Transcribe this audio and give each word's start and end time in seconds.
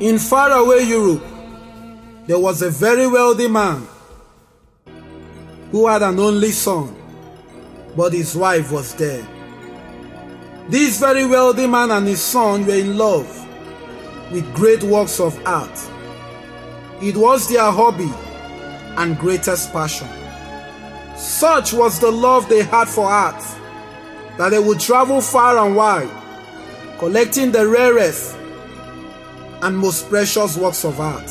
In 0.00 0.18
faraway 0.18 0.82
Europe, 0.84 1.24
there 2.26 2.38
was 2.38 2.60
a 2.60 2.68
very 2.68 3.06
wealthy 3.06 3.48
man 3.48 3.88
who 5.70 5.86
had 5.86 6.02
an 6.02 6.20
only 6.20 6.50
son, 6.50 6.94
but 7.96 8.12
his 8.12 8.36
wife 8.36 8.70
was 8.70 8.92
dead. 8.92 9.26
This 10.68 11.00
very 11.00 11.24
wealthy 11.24 11.66
man 11.66 11.90
and 11.92 12.06
his 12.06 12.20
son 12.20 12.66
were 12.66 12.74
in 12.74 12.98
love 12.98 13.26
with 14.30 14.54
great 14.54 14.82
works 14.82 15.18
of 15.18 15.40
art. 15.46 15.90
It 17.00 17.16
was 17.16 17.48
their 17.48 17.70
hobby 17.70 18.12
and 18.98 19.18
greatest 19.18 19.72
passion. 19.72 20.08
Such 21.16 21.72
was 21.72 21.98
the 21.98 22.10
love 22.10 22.50
they 22.50 22.64
had 22.64 22.88
for 22.88 23.06
art 23.06 23.42
that 24.36 24.50
they 24.50 24.58
would 24.58 24.78
travel 24.78 25.22
far 25.22 25.56
and 25.56 25.74
wide, 25.74 26.10
collecting 26.98 27.50
the 27.50 27.66
rarest 27.66 28.36
and 29.66 29.76
most 29.76 30.08
precious 30.08 30.56
works 30.56 30.84
of 30.84 31.00
art. 31.00 31.26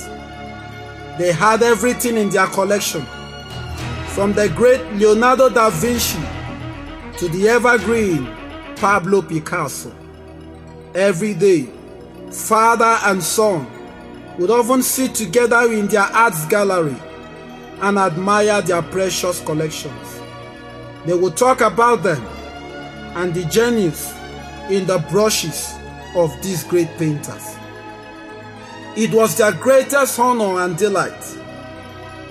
They 1.18 1.32
had 1.32 1.64
everything 1.64 2.18
in 2.18 2.30
their 2.30 2.48
collection, 2.48 3.06
from 4.08 4.34
the 4.34 4.50
great 4.50 4.84
Leonardo 4.96 5.48
da 5.48 5.70
Vinci 5.70 6.20
to 7.18 7.30
the 7.30 7.48
evergreen 7.48 8.26
Pablo 8.76 9.22
Picasso. 9.22 9.96
Every 10.94 11.34
day, 11.34 11.70
father 12.30 12.98
and 13.06 13.24
son 13.24 13.72
would 14.38 14.50
often 14.52 14.84
sit 14.84 15.16
together 15.16 15.72
in 15.72 15.88
their 15.88 16.02
arts 16.02 16.46
gallery 16.48 16.98
and 17.80 17.98
admire 17.98 18.62
their 18.62 18.82
precious 18.82 19.40
collections. 19.46 20.20
They 21.06 21.14
would 21.14 21.38
talk 21.38 21.62
about 21.62 22.04
them 22.04 22.22
and 23.16 23.34
the 23.34 23.46
genius 23.46 24.14
in 24.70 24.86
the 24.88 24.98
brushes 25.10 25.74
of 26.18 26.34
these 26.44 26.66
great 26.66 26.90
painters. 26.98 27.56
It 28.98 29.12
was 29.14 29.36
their 29.36 29.52
greatest 29.52 30.18
honor 30.20 30.62
and 30.62 30.78
delight 30.78 31.22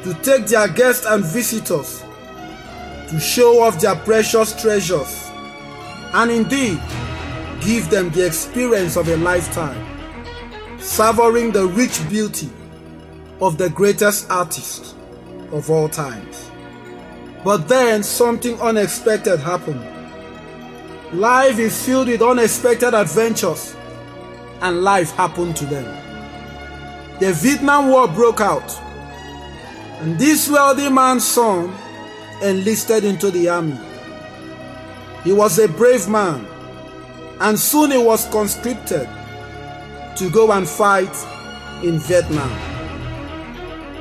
to 0.03 0.15
take 0.23 0.47
their 0.47 0.67
guests 0.67 1.05
and 1.05 1.23
visitors 1.23 2.03
to 3.09 3.21
show 3.21 3.63
off 3.63 3.81
their 3.81 3.95
precious 3.97 4.59
treasures 4.61 5.31
and 6.15 6.31
indeed 6.31 6.81
give 7.61 7.91
them 7.91 8.09
the 8.11 8.27
experience 8.27 8.97
of 8.97 9.09
a 9.09 9.17
lifetime, 9.19 9.85
savoring 10.79 11.53
the 11.53 11.67
rich 11.67 12.07
beauty 12.09 12.51
of 13.43 13.59
the 13.59 13.69
greatest 13.69 14.31
artist 14.31 14.95
of 15.53 15.71
all 15.71 15.89
times. 15.89 16.51
But 17.45 17.69
then 17.69 18.03
something 18.03 18.59
unexpected 18.61 19.39
happened. 19.39 19.85
Life 21.13 21.59
is 21.59 21.85
filled 21.85 22.09
with 22.09 22.23
unexpected 22.23 22.95
adventures, 22.95 23.77
and 24.63 24.83
life 24.83 25.11
happened 25.13 25.57
to 25.57 25.67
them. 25.67 26.04
The 27.21 27.33
Vietnam 27.33 27.89
War 27.89 28.09
broke 28.09 28.41
out, 28.41 28.71
and 30.01 30.19
this 30.19 30.51
wealthy 30.51 30.89
man's 30.89 31.25
son 31.25 31.73
enlisted 32.43 33.05
into 33.05 33.31
the 33.31 33.49
army. 33.49 33.79
He 35.23 35.33
was 35.33 35.59
a 35.59 35.69
brave 35.69 36.09
man, 36.09 36.47
and 37.41 37.59
soon 37.59 37.93
he 37.93 37.99
was 37.99 38.27
conscripted 38.31 39.09
to 40.17 40.31
go 40.31 40.51
and 40.53 40.69
fight 40.69 41.15
in 41.83 41.99
Vietnam. 42.01 42.51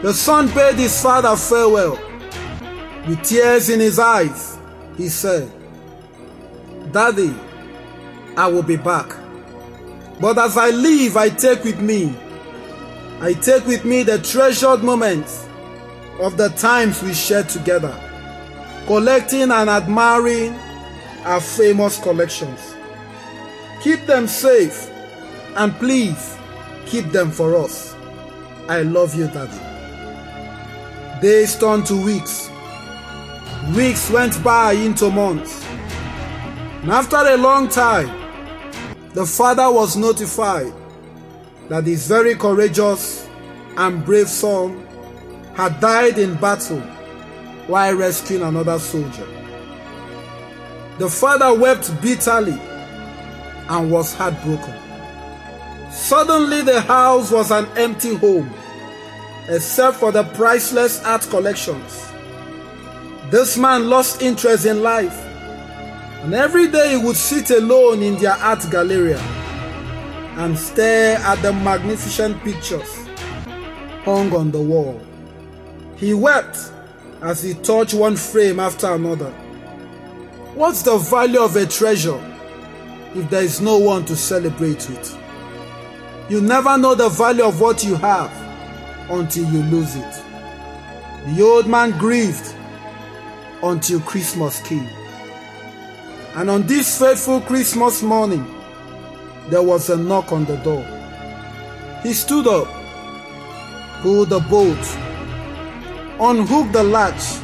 The 0.01 0.13
son 0.13 0.47
bade 0.53 0.75
his 0.75 1.01
father 1.01 1.35
farewell. 1.35 1.99
With 3.07 3.21
tears 3.23 3.69
in 3.69 3.79
his 3.79 3.99
eyes, 3.99 4.57
he 4.97 5.07
said, 5.07 5.51
Daddy, 6.91 7.33
I 8.35 8.47
will 8.47 8.63
be 8.63 8.77
back. 8.77 9.15
But 10.19 10.37
as 10.37 10.57
I 10.57 10.71
leave, 10.71 11.17
I 11.17 11.29
take 11.29 11.63
with 11.63 11.79
me, 11.79 12.15
I 13.21 13.33
take 13.33 13.65
with 13.65 13.85
me 13.85 14.03
the 14.03 14.19
treasured 14.19 14.83
moments 14.83 15.47
of 16.19 16.37
the 16.37 16.49
times 16.49 17.01
we 17.01 17.13
shared 17.13 17.49
together, 17.49 17.93
collecting 18.85 19.51
and 19.51 19.69
admiring 19.69 20.53
our 21.23 21.39
famous 21.41 22.01
collections. 22.01 22.75
Keep 23.81 24.05
them 24.05 24.27
safe 24.27 24.89
and 25.55 25.73
please 25.75 26.37
keep 26.85 27.05
them 27.11 27.31
for 27.31 27.55
us. 27.55 27.95
I 28.67 28.81
love 28.81 29.15
you, 29.15 29.27
Daddy. 29.27 29.59
Days 31.21 31.57
turned 31.57 31.85
to 31.87 32.03
weeks. 32.03 32.49
Weeks 33.75 34.09
went 34.09 34.43
by 34.43 34.73
into 34.73 35.09
months. 35.09 35.65
And 36.81 36.91
after 36.91 37.17
a 37.17 37.37
long 37.37 37.69
time, 37.69 38.09
the 39.13 39.25
father 39.25 39.71
was 39.71 39.95
notified 39.95 40.73
that 41.69 41.85
his 41.85 42.07
very 42.07 42.35
courageous 42.35 43.27
and 43.77 44.05
brave 44.05 44.27
son 44.27 44.85
had 45.55 45.79
died 45.79 46.17
in 46.17 46.35
battle 46.35 46.81
while 47.67 47.95
rescuing 47.95 48.43
another 48.43 48.77
soldier. 48.79 49.27
The 50.99 51.09
father 51.09 51.57
wept 51.57 52.01
bitterly 52.01 52.59
and 53.69 53.91
was 53.91 54.13
heartbroken. 54.13 54.75
Suddenly, 55.91 56.61
the 56.63 56.81
house 56.81 57.31
was 57.31 57.51
an 57.51 57.65
empty 57.77 58.15
home, 58.15 58.51
except 59.47 59.97
for 59.97 60.11
the 60.11 60.23
priceless 60.23 61.03
art 61.03 61.21
collections. 61.29 62.11
This 63.29 63.57
man 63.57 63.89
lost 63.89 64.21
interest 64.21 64.65
in 64.65 64.83
life, 64.83 65.17
and 66.23 66.33
every 66.33 66.67
day 66.67 66.97
he 66.97 67.03
would 67.03 67.15
sit 67.15 67.49
alone 67.51 68.03
in 68.03 68.17
their 68.17 68.33
art 68.33 68.65
gallery 68.69 69.15
and 70.37 70.57
stare 70.57 71.17
at 71.17 71.41
the 71.41 71.53
magnificent 71.53 72.41
pictures 72.43 73.07
hung 74.03 74.33
on 74.33 74.51
the 74.51 74.59
wall. 74.59 75.01
He 75.95 76.13
wept 76.13 76.71
as 77.21 77.41
he 77.43 77.53
touched 77.53 77.93
one 77.93 78.15
frame 78.15 78.59
after 78.59 78.91
another. 78.91 79.31
What's 80.55 80.81
the 80.81 80.97
value 80.97 81.39
of 81.39 81.55
a 81.55 81.65
treasure 81.65 82.19
if 83.15 83.29
there 83.29 83.43
is 83.43 83.61
no 83.61 83.77
one 83.77 84.05
to 84.05 84.15
celebrate 84.15 84.89
with? 84.89 85.17
You 86.29 86.41
never 86.41 86.77
know 86.77 86.95
the 86.95 87.09
value 87.09 87.43
of 87.43 87.61
what 87.61 87.83
you 87.83 87.95
have 87.95 88.31
until 89.09 89.45
you 89.51 89.63
lose 89.63 89.95
it. 89.95 90.23
The 91.27 91.41
old 91.41 91.67
man 91.67 91.97
grieved 91.97 92.53
until 93.61 93.99
Christmas 94.01 94.61
came. 94.61 94.89
And 96.35 96.49
on 96.49 96.67
this 96.67 96.97
fateful 96.99 97.41
Christmas 97.41 98.01
morning, 98.01 98.45
there 99.49 99.61
was 99.61 99.89
a 99.89 99.97
knock 99.97 100.31
on 100.31 100.45
the 100.45 100.57
door. 100.57 100.83
He 102.03 102.13
stood 102.13 102.47
up, 102.47 102.67
pulled 104.01 104.29
the 104.29 104.39
bolt, 104.39 104.97
unhooked 106.19 106.73
the 106.73 106.83
latch, 106.83 107.41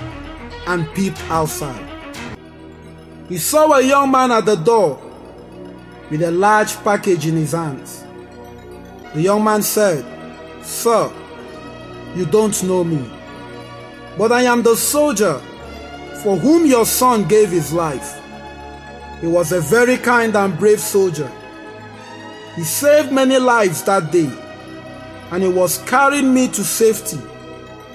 and 0.68 0.88
peeped 0.94 1.22
outside. 1.30 1.86
He 3.28 3.38
saw 3.38 3.74
a 3.74 3.82
young 3.82 4.12
man 4.12 4.32
at 4.32 4.46
the 4.46 4.56
door 4.56 5.00
with 6.10 6.22
a 6.24 6.32
large 6.32 6.76
package 6.84 7.28
in 7.28 7.36
his 7.36 7.52
hands. 7.52 8.04
The 9.14 9.22
young 9.22 9.44
man 9.44 9.62
said, 9.62 10.06
Sir, 10.64 11.12
you 12.16 12.26
don't 12.26 12.62
know 12.64 12.84
me, 12.84 13.10
but 14.18 14.32
I 14.32 14.44
am 14.44 14.64
the 14.64 14.76
soldier 14.76 15.40
for 16.24 16.38
whom 16.38 16.66
your 16.66 16.86
son 16.86 17.28
gave 17.28 17.50
his 17.50 17.72
life. 17.72 18.20
He 19.22 19.28
was 19.28 19.52
a 19.52 19.62
very 19.62 19.98
kind 19.98 20.36
and 20.36 20.58
brave 20.58 20.80
soldier. 20.80 21.32
He 22.60 22.66
saved 22.66 23.14
many 23.14 23.40
lives 23.40 23.84
that 23.84 24.12
day, 24.12 24.30
and 25.32 25.42
he 25.42 25.48
was 25.48 25.78
carrying 25.88 26.34
me 26.34 26.50
to 26.50 26.62
safety 26.62 27.16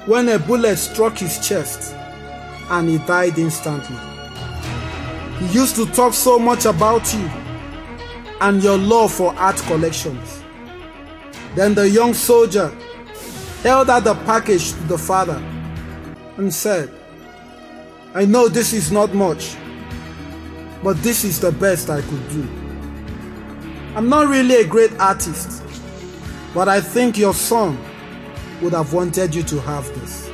when 0.06 0.26
a 0.30 0.38
bullet 0.38 0.76
struck 0.78 1.18
his 1.18 1.46
chest 1.46 1.94
and 2.70 2.88
he 2.88 2.96
died 2.96 3.36
instantly. 3.38 3.98
He 5.36 5.52
used 5.52 5.76
to 5.76 5.84
talk 5.92 6.14
so 6.14 6.38
much 6.38 6.64
about 6.64 7.12
you 7.12 7.30
and 8.40 8.62
your 8.62 8.78
love 8.78 9.12
for 9.12 9.34
art 9.34 9.56
collections. 9.66 10.42
Then 11.54 11.74
the 11.74 11.86
young 11.86 12.14
soldier 12.14 12.74
held 13.62 13.90
out 13.90 14.04
the 14.04 14.14
package 14.24 14.72
to 14.72 14.82
the 14.84 14.96
father 14.96 15.42
and 16.38 16.54
said, 16.54 16.90
I 18.14 18.24
know 18.24 18.48
this 18.48 18.72
is 18.72 18.90
not 18.90 19.12
much, 19.12 19.58
but 20.82 20.96
this 21.02 21.22
is 21.22 21.38
the 21.38 21.52
best 21.52 21.90
I 21.90 22.00
could 22.00 22.28
do. 22.30 22.63
I'm 23.96 24.08
not 24.08 24.26
really 24.26 24.56
a 24.56 24.66
great 24.66 24.92
artist, 24.98 25.62
but 26.52 26.68
I 26.68 26.80
think 26.80 27.16
your 27.16 27.32
son 27.32 27.78
would 28.60 28.72
have 28.72 28.92
wanted 28.92 29.32
you 29.32 29.44
to 29.44 29.60
have 29.60 29.86
this. 30.00 30.28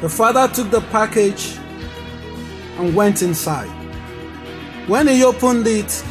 The 0.00 0.08
father 0.08 0.52
took 0.52 0.72
the 0.72 0.80
package 0.90 1.56
and 2.78 2.96
went 2.96 3.22
inside. 3.22 3.70
When 4.88 5.06
he 5.06 5.22
opened 5.22 5.68
it, 5.68 6.04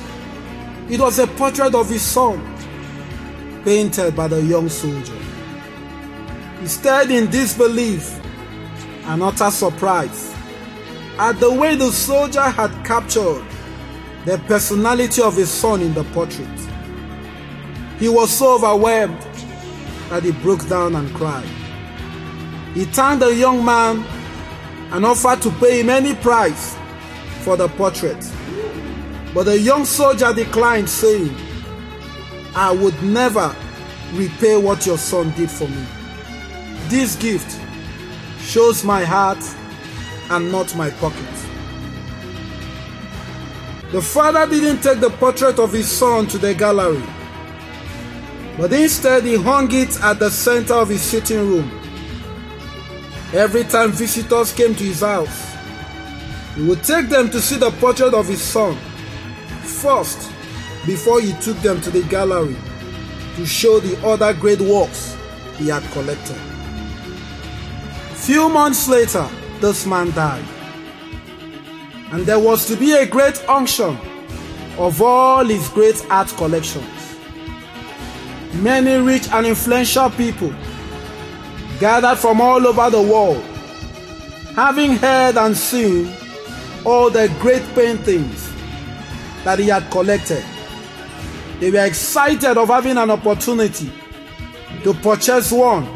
it 0.89 1.01
was 1.01 1.19
a 1.19 1.27
portrait 1.27 1.75
of 1.75 1.89
his 1.89 2.01
son, 2.01 2.39
painted 3.65 4.15
by 4.15 4.29
the 4.29 4.41
young 4.41 4.69
soldier. 4.69 5.17
He 6.61 6.67
stared 6.67 7.11
in 7.11 7.29
disbelief 7.29 8.17
and 9.03 9.21
utter 9.21 9.51
surprise 9.51 10.33
at 11.17 11.33
the 11.41 11.53
way 11.53 11.75
the 11.75 11.91
soldier 11.91 12.41
had 12.41 12.71
captured 12.85 13.43
the 14.25 14.37
personality 14.47 15.21
of 15.21 15.35
his 15.35 15.49
son 15.49 15.81
in 15.81 15.93
the 15.93 16.03
portrait. 16.05 16.47
He 17.99 18.09
was 18.09 18.29
so 18.31 18.55
overwhelmed 18.55 19.19
that 20.09 20.23
he 20.23 20.31
broke 20.31 20.67
down 20.67 20.95
and 20.95 21.13
cried. 21.13 21.47
He 22.73 22.85
thanked 22.85 23.21
the 23.21 23.35
young 23.35 23.63
man 23.63 24.05
and 24.91 25.05
offered 25.05 25.41
to 25.43 25.51
pay 25.51 25.81
him 25.81 25.89
any 25.89 26.15
price 26.15 26.75
for 27.41 27.57
the 27.57 27.67
portrait. 27.69 28.17
But 29.33 29.43
the 29.43 29.59
young 29.59 29.85
soldier 29.85 30.33
declined, 30.33 30.89
saying, 30.89 31.35
I 32.55 32.71
would 32.71 33.01
never 33.03 33.55
repay 34.13 34.57
what 34.57 34.85
your 34.85 34.97
son 34.97 35.31
did 35.37 35.51
for 35.51 35.67
me. 35.67 35.85
This 36.87 37.15
gift 37.15 37.59
shows 38.39 38.83
my 38.83 39.03
heart 39.05 39.37
and 40.31 40.51
not 40.51 40.75
my 40.75 40.89
pocket. 40.89 41.38
The 43.91 44.01
father 44.03 44.45
didn't 44.45 44.83
take 44.83 44.99
the 44.99 45.09
portrait 45.09 45.57
of 45.57 45.73
his 45.73 45.89
son 45.89 46.27
to 46.27 46.37
the 46.37 46.53
gallery, 46.53 47.01
but 48.55 48.71
instead 48.71 49.23
he 49.23 49.35
hung 49.35 49.67
it 49.73 49.99
at 50.03 50.19
the 50.19 50.29
center 50.29 50.75
of 50.75 50.89
his 50.89 51.01
sitting 51.01 51.39
room. 51.39 51.71
Every 53.33 53.63
time 53.63 53.91
visitors 53.91 54.53
came 54.53 54.75
to 54.75 54.83
his 54.83 55.01
house, 55.01 55.55
he 56.55 56.67
would 56.67 56.83
take 56.83 57.09
them 57.09 57.31
to 57.31 57.41
see 57.41 57.57
the 57.57 57.71
portrait 57.71 58.13
of 58.13 58.27
his 58.27 58.41
son 58.41 58.75
first 59.63 60.31
before 60.85 61.19
he 61.19 61.33
took 61.41 61.57
them 61.57 61.81
to 61.81 61.89
the 61.89 62.03
gallery 62.03 62.55
to 63.37 63.45
show 63.47 63.79
the 63.79 63.99
other 64.05 64.33
great 64.33 64.61
works 64.61 65.17
he 65.57 65.67
had 65.69 65.83
collected. 65.93 66.37
Few 68.13 68.49
months 68.49 68.87
later, 68.87 69.27
this 69.61 69.87
man 69.87 70.11
died. 70.11 70.58
And 72.11 72.25
there 72.25 72.39
was 72.39 72.65
to 72.67 72.75
be 72.75 72.93
a 72.93 73.05
great 73.05 73.47
unction 73.47 73.97
of 74.77 75.01
all 75.01 75.45
his 75.45 75.67
great 75.69 76.03
art 76.09 76.29
collections. 76.37 77.17
Many 78.53 78.95
rich 78.95 79.27
and 79.31 79.45
influential 79.45 80.09
people 80.09 80.53
gathered 81.79 82.17
from 82.17 82.41
all 82.41 82.65
over 82.65 82.89
the 82.89 83.01
world, 83.01 83.43
having 84.55 84.95
heard 84.97 85.37
and 85.37 85.55
seen 85.55 86.11
all 86.85 87.09
the 87.09 87.33
great 87.39 87.63
paintings 87.75 88.51
that 89.43 89.59
he 89.59 89.67
had 89.67 89.89
collected. 89.91 90.43
They 91.59 91.71
were 91.71 91.85
excited 91.85 92.57
of 92.57 92.69
having 92.69 92.97
an 92.97 93.11
opportunity 93.11 93.91
to 94.83 94.93
purchase 94.95 95.51
one 95.51 95.87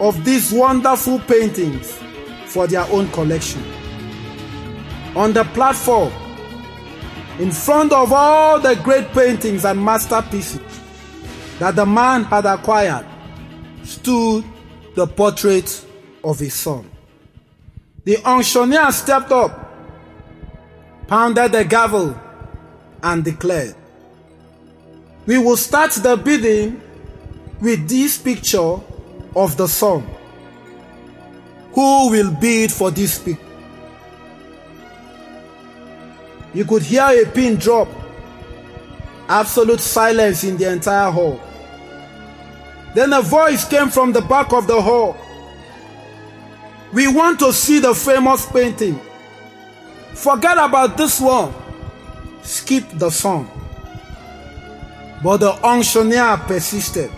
of 0.00 0.24
these 0.24 0.52
wonderful 0.52 1.18
paintings 1.20 1.98
for 2.46 2.66
their 2.66 2.84
own 2.90 3.08
collection. 3.10 3.62
On 5.16 5.32
the 5.32 5.44
platform, 5.44 6.12
in 7.40 7.50
front 7.50 7.92
of 7.92 8.12
all 8.12 8.60
the 8.60 8.76
great 8.76 9.08
paintings 9.12 9.64
and 9.64 9.82
masterpieces 9.82 10.60
that 11.58 11.74
the 11.74 11.86
man 11.86 12.24
had 12.24 12.46
acquired, 12.46 13.06
stood 13.82 14.44
the 14.94 15.06
portrait 15.06 15.84
of 16.22 16.38
his 16.38 16.54
son. 16.54 16.88
The 18.04 18.18
auctioneer 18.24 18.92
stepped 18.92 19.32
up, 19.32 19.72
pounded 21.06 21.52
the 21.52 21.64
gavel, 21.64 22.18
and 23.02 23.24
declared, 23.24 23.74
We 25.26 25.38
will 25.38 25.56
start 25.56 25.92
the 25.92 26.16
bidding 26.16 26.80
with 27.60 27.88
this 27.88 28.18
picture 28.18 28.78
of 29.36 29.56
the 29.56 29.66
son. 29.66 30.08
Who 31.72 32.10
will 32.10 32.30
bid 32.32 32.72
for 32.72 32.90
this 32.90 33.18
picture? 33.18 33.49
You 36.52 36.64
could 36.64 36.82
hear 36.82 37.04
a 37.04 37.26
pin 37.26 37.56
drop. 37.56 37.88
Absolute 39.28 39.80
silence 39.80 40.42
in 40.44 40.56
the 40.56 40.72
entire 40.72 41.10
hall. 41.10 41.40
Then 42.94 43.12
a 43.12 43.22
voice 43.22 43.68
came 43.68 43.88
from 43.88 44.12
the 44.12 44.20
back 44.20 44.52
of 44.52 44.66
the 44.66 44.80
hall. 44.80 45.16
We 46.92 47.06
want 47.06 47.38
to 47.38 47.52
see 47.52 47.78
the 47.78 47.94
famous 47.94 48.46
painting. 48.46 49.00
Forget 50.12 50.58
about 50.58 50.96
this 50.96 51.20
one. 51.20 51.54
Skip 52.42 52.84
the 52.94 53.10
song. 53.10 53.48
But 55.22 55.36
the 55.38 55.52
auctioneer 55.62 56.36
persisted. 56.38 57.10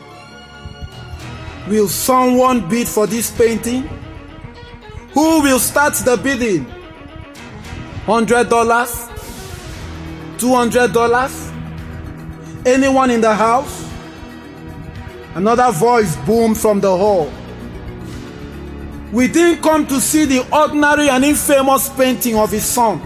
Will 1.68 1.88
someone 1.88 2.68
bid 2.68 2.86
for 2.86 3.06
this 3.06 3.30
painting? 3.30 3.88
Who 5.14 5.40
will 5.42 5.58
start 5.58 5.94
the 5.94 6.16
bidding? 6.16 6.66
$100? 8.06 9.01
$200? 10.42 12.66
Anyone 12.66 13.10
in 13.10 13.20
the 13.20 13.32
house? 13.32 13.88
Another 15.36 15.70
voice 15.70 16.16
boomed 16.26 16.58
from 16.58 16.80
the 16.80 16.90
hall. 16.90 17.32
We 19.12 19.28
didn't 19.28 19.62
come 19.62 19.86
to 19.86 20.00
see 20.00 20.24
the 20.24 20.44
ordinary 20.52 21.08
and 21.08 21.24
infamous 21.24 21.88
painting 21.90 22.36
of 22.36 22.50
his 22.50 22.64
son. 22.64 23.00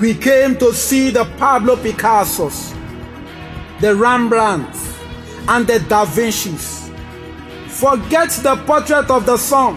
We 0.00 0.14
came 0.14 0.56
to 0.56 0.72
see 0.72 1.10
the 1.10 1.26
Pablo 1.36 1.76
Picassos, 1.76 2.72
the 3.80 3.94
Rembrandts, 3.94 4.98
and 5.48 5.66
the 5.66 5.80
Da 5.80 6.06
Vinci's. 6.06 6.90
Forget 7.68 8.30
the 8.42 8.56
portrait 8.64 9.10
of 9.10 9.26
the 9.26 9.36
son 9.36 9.76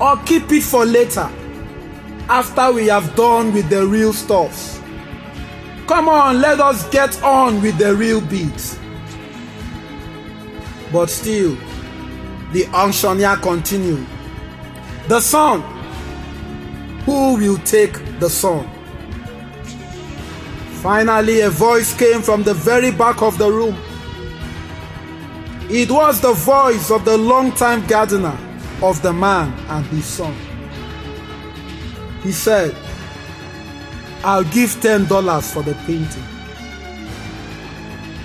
or 0.00 0.16
keep 0.24 0.50
it 0.50 0.62
for 0.62 0.86
later 0.86 1.30
after 2.30 2.72
we 2.72 2.86
have 2.86 3.16
done 3.16 3.52
with 3.52 3.68
the 3.68 3.84
real 3.84 4.12
stuffs. 4.12 4.80
Come 5.88 6.08
on, 6.08 6.40
let 6.40 6.60
us 6.60 6.88
get 6.90 7.20
on 7.24 7.60
with 7.60 7.76
the 7.76 7.92
real 7.94 8.20
beats. 8.20 8.78
But 10.92 11.10
still, 11.10 11.56
the 12.52 12.66
auctioneer 12.72 13.36
continued. 13.36 14.06
The 15.08 15.20
son. 15.20 15.60
Who 17.04 17.34
will 17.34 17.58
take 17.58 17.94
the 18.20 18.30
son? 18.30 18.70
Finally, 20.82 21.40
a 21.40 21.50
voice 21.50 21.92
came 21.98 22.22
from 22.22 22.44
the 22.44 22.54
very 22.54 22.92
back 22.92 23.22
of 23.22 23.38
the 23.38 23.50
room. 23.50 23.76
It 25.68 25.90
was 25.90 26.20
the 26.20 26.32
voice 26.32 26.92
of 26.92 27.04
the 27.04 27.16
longtime 27.16 27.86
gardener 27.86 28.38
of 28.82 29.02
the 29.02 29.12
man 29.12 29.52
and 29.68 29.84
his 29.86 30.04
son. 30.04 30.34
He 32.22 32.32
said, 32.32 32.74
I'll 34.22 34.44
give 34.44 34.70
$10 34.80 35.52
for 35.52 35.62
the 35.62 35.74
painting. 35.86 36.24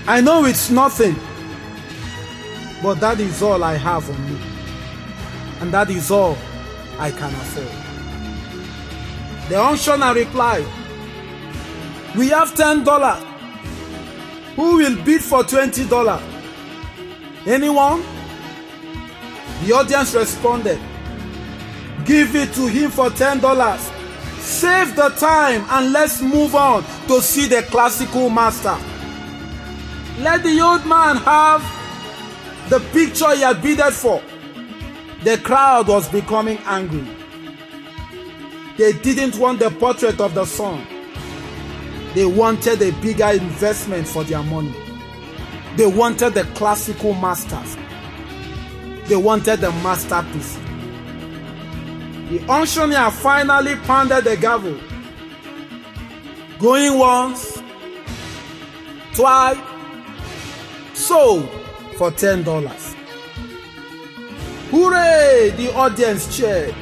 I 0.08 0.22
know 0.22 0.46
it's 0.46 0.70
nothing, 0.70 1.16
but 2.84 2.96
that 3.00 3.20
is 3.20 3.42
all 3.42 3.64
I 3.64 3.76
have 3.76 4.10
on 4.10 4.32
me. 4.32 4.40
And 5.62 5.74
that 5.74 5.90
is 5.90 6.12
all 6.12 6.38
I 7.00 7.12
can 7.12 7.34
afford. 7.34 7.86
The 9.50 9.56
auctioneer 9.56 10.14
replied, 10.14 10.66
We 12.18 12.30
have 12.30 12.54
$10. 12.54 12.86
Who 14.56 14.78
will 14.78 15.04
bid 15.04 15.24
for 15.24 15.44
$20? 15.44 16.22
Anyone? 17.48 18.04
The 19.64 19.72
audience 19.74 20.14
responded, 20.14 20.80
Give 22.06 22.36
it 22.36 22.54
to 22.54 22.68
him 22.68 22.92
for 22.92 23.10
$10. 23.10 23.78
Save 24.40 24.96
the 24.96 25.10
time 25.10 25.66
and 25.70 25.92
let's 25.92 26.22
move 26.22 26.54
on 26.56 26.84
to 27.08 27.20
see 27.22 27.48
the 27.48 27.64
classical 27.64 28.30
master. 28.30 28.78
Let 30.20 30.44
the 30.44 30.62
old 30.62 30.86
man 30.86 31.18
have 31.18 31.62
the 32.70 32.80
picture 32.94 33.36
he 33.36 33.42
had 33.42 33.62
bidded 33.62 33.94
for. 33.94 34.22
The 35.24 35.40
crowd 35.40 35.88
was 35.88 36.08
becoming 36.08 36.60
angry. 36.66 37.08
They 38.78 38.94
didn't 38.94 39.38
want 39.38 39.60
the 39.60 39.72
portrait 39.72 40.20
of 40.20 40.36
the 40.36 40.46
son. 40.46 40.86
They 42.14 42.26
wanted 42.26 42.82
a 42.82 42.92
bigger 43.02 43.30
investment 43.30 44.08
for 44.08 44.24
their 44.24 44.44
money. 44.44 44.76
They 45.76 45.88
wanted 45.88 46.36
the 46.36 46.44
classical 46.56 47.14
masters. 47.14 47.76
They 49.08 49.16
wanted 49.16 49.62
the 49.62 49.72
masterpiece. 49.72 50.60
The 52.30 52.44
auctioneer 52.50 53.12
finally 53.12 53.76
pounded 53.76 54.24
the 54.24 54.36
gavel. 54.36 54.78
Going 56.60 56.98
once, 56.98 57.62
twice, 59.14 59.58
sold 60.94 61.48
for 61.98 62.10
ten 62.12 62.44
dollars. 62.44 62.96
Hooray! 64.72 65.52
The 65.56 65.74
audience 65.76 66.36
cheered. 66.36 66.74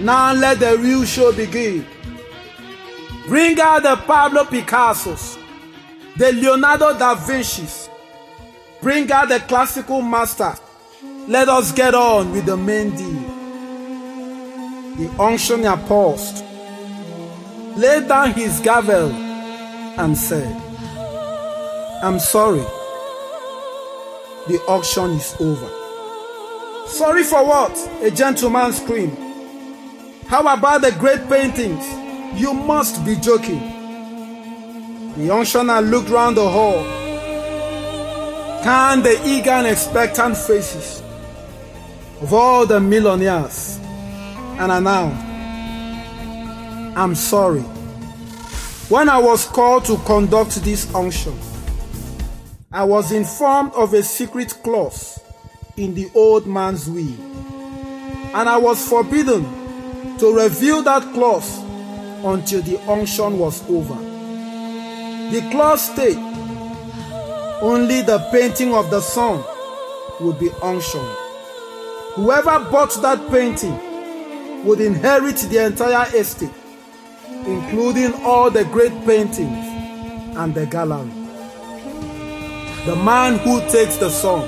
Now 0.00 0.32
let 0.32 0.58
the 0.58 0.76
real 0.76 1.04
show 1.04 1.32
begin. 1.32 1.86
Bring 3.26 3.60
out 3.60 3.84
the 3.84 3.96
Pablo 4.06 4.44
Picassos, 4.44 5.38
the 6.16 6.32
Leonardo 6.32 6.98
da 6.98 7.14
Vinci's. 7.14 7.88
Bring 8.80 9.10
out 9.12 9.28
the 9.28 9.38
classical 9.40 10.02
master. 10.02 10.54
Let 11.28 11.48
us 11.48 11.72
get 11.72 11.94
on 11.94 12.32
with 12.32 12.46
the 12.46 12.56
main 12.56 12.96
deal. 12.96 13.27
The 14.98 15.08
auctioneer 15.16 15.76
paused, 15.86 16.44
laid 17.76 18.08
down 18.08 18.32
his 18.32 18.58
gavel, 18.58 19.12
and 19.12 20.18
said, 20.18 20.52
I'm 22.02 22.18
sorry. 22.18 22.64
The 24.48 24.60
auction 24.66 25.12
is 25.12 25.36
over. 25.38 26.88
Sorry 26.88 27.22
for 27.22 27.46
what? 27.46 27.78
A 28.02 28.10
gentleman 28.10 28.72
screamed. 28.72 29.16
How 30.26 30.40
about 30.40 30.82
the 30.82 30.90
great 30.90 31.28
paintings? 31.28 31.86
You 32.34 32.52
must 32.52 33.04
be 33.06 33.14
joking. 33.14 33.60
The 35.16 35.30
auctioneer 35.30 35.80
looked 35.80 36.10
round 36.10 36.36
the 36.36 36.48
hall. 36.48 36.82
Can 38.64 39.04
the 39.04 39.16
eager 39.24 39.50
and 39.50 39.68
expectant 39.68 40.36
faces 40.36 41.04
of 42.20 42.34
all 42.34 42.66
the 42.66 42.80
millionaires 42.80 43.78
and 44.58 44.72
announced, 44.72 45.24
I'm 46.96 47.14
sorry. 47.14 47.60
When 48.90 49.08
I 49.08 49.18
was 49.18 49.46
called 49.46 49.84
to 49.84 49.98
conduct 49.98 50.56
this 50.64 50.92
auction, 50.94 51.38
I 52.72 52.84
was 52.84 53.12
informed 53.12 53.72
of 53.74 53.94
a 53.94 54.02
secret 54.02 54.58
clause 54.64 55.20
in 55.76 55.94
the 55.94 56.10
old 56.14 56.46
man's 56.46 56.88
will, 56.88 57.14
and 58.34 58.48
I 58.48 58.56
was 58.56 58.86
forbidden 58.86 59.44
to 60.18 60.34
reveal 60.34 60.82
that 60.82 61.02
clause 61.14 61.58
until 62.24 62.62
the 62.62 62.78
auction 62.86 63.38
was 63.38 63.62
over. 63.70 63.94
The 65.30 65.48
clause 65.52 65.92
stated 65.92 66.18
only 67.60 68.02
the 68.02 68.18
painting 68.32 68.74
of 68.74 68.90
the 68.90 69.00
son 69.00 69.44
would 70.20 70.38
be 70.40 70.48
auctioned. 70.50 71.16
Whoever 72.14 72.58
bought 72.70 72.92
that 73.02 73.30
painting 73.30 73.87
would 74.64 74.80
inherit 74.80 75.36
the 75.36 75.64
entire 75.64 76.06
estate, 76.16 76.50
including 77.46 78.12
all 78.24 78.50
the 78.50 78.64
great 78.64 78.92
paintings 79.06 79.66
and 80.36 80.54
the 80.54 80.66
gallery. 80.66 81.10
The 82.86 82.96
man 82.96 83.38
who 83.38 83.60
takes 83.70 83.96
the 83.96 84.10
song 84.10 84.46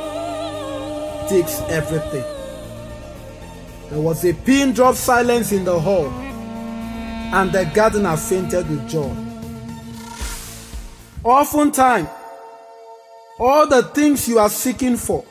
takes 1.29 1.61
everything. 1.69 2.25
There 3.91 4.01
was 4.01 4.25
a 4.25 4.33
pin 4.33 4.73
drop 4.73 4.95
silence 4.95 5.53
in 5.53 5.65
the 5.65 5.79
hall, 5.79 6.07
and 6.09 7.53
the 7.53 7.65
gardener 7.75 8.17
fainted 8.17 8.69
with 8.69 8.89
joy. 8.89 9.15
Oftentimes, 11.23 12.09
all 13.39 13.67
the 13.67 13.83
things 13.83 14.29
you 14.29 14.39
are 14.39 14.49
seeking 14.49 14.97
for 14.97 15.25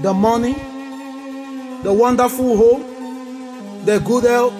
the 0.00 0.12
money, 0.14 0.54
the 1.82 1.92
wonderful 1.92 2.56
home, 2.56 2.93
the 3.84 4.00
good 4.00 4.24
health, 4.24 4.54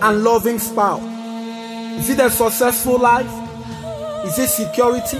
and 0.00 0.22
loving 0.22 0.58
spouse. 0.58 1.02
Is 1.98 2.10
it 2.10 2.20
a 2.20 2.30
successful 2.30 2.98
life? 2.98 3.30
Is 4.26 4.38
it 4.38 4.48
security? 4.48 5.18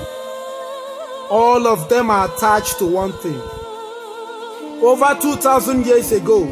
All 1.31 1.67
of 1.67 1.89
them 1.89 2.11
are 2.11 2.33
attached 2.33 2.79
to 2.79 2.87
one 2.87 3.13
thing. 3.13 3.41
Over 4.83 5.19
2,000 5.21 5.87
years 5.87 6.13
ago, 6.13 6.47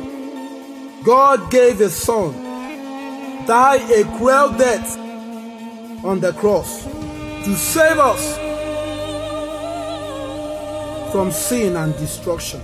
God 1.05 1.51
gave 1.51 1.79
His 1.79 1.95
Son, 1.95 2.33
die 3.47 3.77
a 3.93 4.05
cruel 4.19 4.51
death 4.59 4.99
on 6.05 6.21
the 6.21 6.33
cross 6.33 6.85
to 6.85 7.55
save 7.55 7.99
us 7.99 8.37
from 11.13 11.31
sin 11.31 11.77
and 11.77 11.97
destruction. 11.97 12.61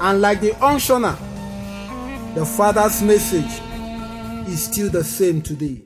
And 0.00 0.20
like 0.20 0.40
the 0.40 0.52
unctioner, 0.52 1.16
the 2.34 2.44
Father's 2.44 3.00
message 3.00 3.60
is 4.48 4.64
still 4.64 4.90
the 4.90 5.04
same 5.04 5.40
today. 5.40 5.80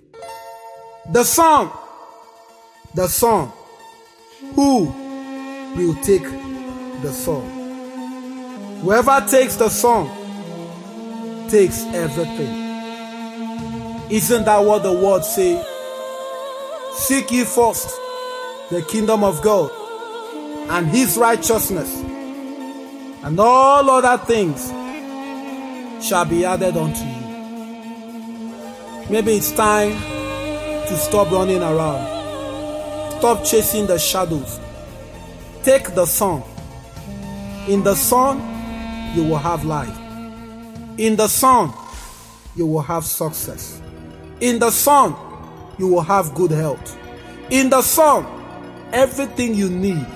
The 1.11 1.23
Son, 1.23 1.71
the 2.95 3.07
Son, 3.07 3.53
who 4.55 4.87
will 5.77 5.95
take 5.97 6.23
the 7.03 7.13
Son? 7.13 7.43
Whoever 8.81 9.25
takes 9.29 9.57
the 9.57 9.69
Son 9.69 10.09
takes 11.51 11.85
everything. 11.87 12.67
Isn't 14.11 14.45
that 14.47 14.65
what 14.65 14.83
the 14.83 14.93
word 14.93 15.25
say? 15.25 15.63
Seek 16.95 17.31
ye 17.31 17.45
first 17.45 17.95
the 18.71 18.83
kingdom 18.83 19.23
of 19.23 19.43
God 19.43 19.71
and 20.71 20.87
his 20.87 21.19
righteousness, 21.19 21.95
and 23.23 23.39
all 23.39 23.91
other 23.91 24.23
things 24.25 24.71
shall 26.01 26.25
be 26.25 26.45
added 26.45 26.77
unto 26.77 27.05
you. 27.05 27.29
Maybe 29.11 29.33
it's 29.33 29.53
time 29.53 29.93
to 30.87 30.97
stop 30.97 31.31
running 31.31 31.63
around, 31.63 33.19
stop 33.19 33.45
chasing 33.45 33.87
the 33.87 33.99
shadows. 33.99 34.61
Take 35.63 35.95
the 35.95 36.07
son. 36.07 36.43
In 37.67 37.83
the 37.83 37.95
son, 37.95 38.39
you 39.15 39.25
will 39.25 39.39
have 39.39 39.65
life. 39.65 39.99
In 40.99 41.17
the 41.17 41.29
son, 41.29 41.73
you 42.57 42.67
will 42.67 42.83
have 42.83 43.05
success. 43.05 43.81
In 44.41 44.59
the 44.59 44.71
son, 44.71 45.15
you 45.79 45.89
will 45.89 46.03
have 46.03 46.35
good 46.35 46.51
health. 46.51 46.97
In 47.51 47.71
the 47.71 47.83
son, 47.83 48.27
everything 48.93 49.55
you 49.55 49.69
need 49.69 50.07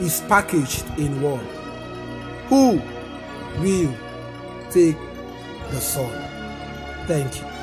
is 0.00 0.20
packaged 0.22 0.84
in 0.98 1.22
one. 1.22 1.44
Who 2.48 2.80
will 3.60 3.94
take 4.74 4.96
the 5.70 5.80
son? 5.80 6.10
Thank 7.06 7.40
you. 7.40 7.53